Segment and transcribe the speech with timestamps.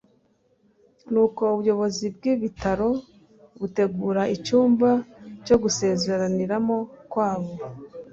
[1.11, 2.89] nuko ubuyobozi bw'ibitaro
[3.59, 4.89] butegura icyumba
[5.45, 6.77] cyo gusezeraniramo
[7.11, 7.51] kwabo